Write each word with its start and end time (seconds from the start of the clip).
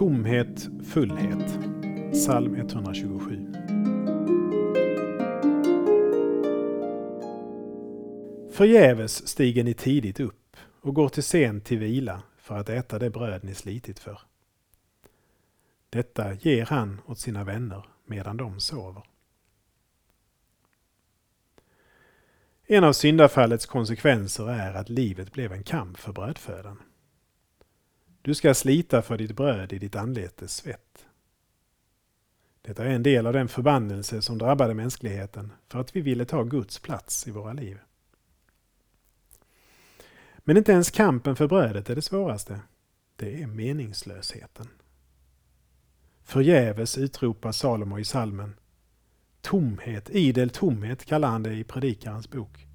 Tomhet, 0.00 0.68
fullhet. 0.84 1.58
Psalm 2.12 2.54
127. 2.54 3.52
Förgäves 8.52 9.28
stiger 9.28 9.64
ni 9.64 9.74
tidigt 9.74 10.20
upp 10.20 10.56
och 10.80 10.94
går 10.94 11.08
till 11.08 11.22
sent 11.22 11.64
till 11.64 11.78
vila 11.78 12.22
för 12.38 12.56
att 12.56 12.68
äta 12.68 12.98
det 12.98 13.10
bröd 13.10 13.44
ni 13.44 13.54
slitit 13.54 13.98
för. 13.98 14.20
Detta 15.90 16.34
ger 16.34 16.66
han 16.66 17.00
åt 17.06 17.18
sina 17.18 17.44
vänner 17.44 17.84
medan 18.06 18.36
de 18.36 18.60
sover. 18.60 19.02
En 22.66 22.84
av 22.84 22.92
syndafallets 22.92 23.66
konsekvenser 23.66 24.50
är 24.50 24.74
att 24.74 24.88
livet 24.88 25.32
blev 25.32 25.52
en 25.52 25.64
kamp 25.64 25.98
för 25.98 26.12
brödfödan. 26.12 26.82
Du 28.22 28.34
ska 28.34 28.54
slita 28.54 29.02
för 29.02 29.18
ditt 29.18 29.36
bröd 29.36 29.72
i 29.72 29.78
ditt 29.78 29.96
anletes 29.96 30.56
svett. 30.56 31.06
Detta 32.62 32.84
är 32.84 32.90
en 32.90 33.02
del 33.02 33.26
av 33.26 33.32
den 33.32 33.48
förbannelse 33.48 34.22
som 34.22 34.38
drabbade 34.38 34.74
mänskligheten 34.74 35.52
för 35.68 35.80
att 35.80 35.96
vi 35.96 36.00
ville 36.00 36.24
ta 36.24 36.42
Guds 36.42 36.78
plats 36.78 37.26
i 37.26 37.30
våra 37.30 37.52
liv. 37.52 37.78
Men 40.38 40.56
inte 40.56 40.72
ens 40.72 40.90
kampen 40.90 41.36
för 41.36 41.48
brödet 41.48 41.90
är 41.90 41.94
det 41.94 42.02
svåraste. 42.02 42.60
Det 43.16 43.42
är 43.42 43.46
meningslösheten. 43.46 44.68
Förgäves 46.22 46.98
utropar 46.98 47.52
Salomo 47.52 47.98
i 47.98 48.04
salmen. 48.04 48.54
Tomhet, 49.40 50.10
idel 50.10 50.50
tomhet 50.50 51.04
kallar 51.04 51.28
han 51.28 51.42
det 51.42 51.54
i 51.54 51.64
Predikarens 51.64 52.30
bok. 52.30 52.66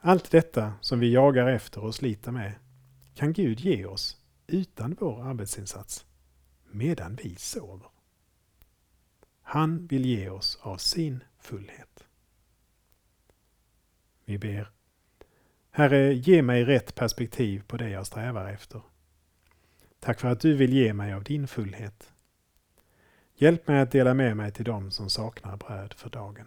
Allt 0.00 0.30
detta 0.30 0.72
som 0.80 1.00
vi 1.00 1.12
jagar 1.12 1.48
efter 1.48 1.84
och 1.84 1.94
sliter 1.94 2.32
med 2.32 2.52
kan 3.18 3.32
Gud 3.32 3.60
ge 3.60 3.84
oss 3.84 4.16
utan 4.46 4.96
vår 5.00 5.22
arbetsinsats, 5.22 6.06
medan 6.70 7.16
vi 7.16 7.36
sover. 7.36 7.90
Han 9.42 9.86
vill 9.86 10.06
ge 10.06 10.28
oss 10.28 10.58
av 10.62 10.76
sin 10.76 11.24
fullhet. 11.38 12.04
Vi 14.24 14.38
ber. 14.38 14.70
Herre, 15.70 16.14
ge 16.14 16.42
mig 16.42 16.64
rätt 16.64 16.94
perspektiv 16.94 17.62
på 17.66 17.76
det 17.76 17.88
jag 17.90 18.06
strävar 18.06 18.52
efter. 18.52 18.82
Tack 20.00 20.20
för 20.20 20.28
att 20.28 20.40
du 20.40 20.56
vill 20.56 20.72
ge 20.72 20.92
mig 20.92 21.12
av 21.12 21.24
din 21.24 21.48
fullhet. 21.48 22.12
Hjälp 23.34 23.68
mig 23.68 23.80
att 23.80 23.90
dela 23.90 24.14
med 24.14 24.36
mig 24.36 24.52
till 24.52 24.64
dem 24.64 24.90
som 24.90 25.10
saknar 25.10 25.56
bröd 25.56 25.94
för 25.94 26.10
dagen. 26.10 26.46